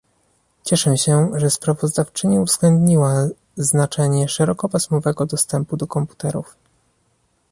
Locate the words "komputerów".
5.87-6.55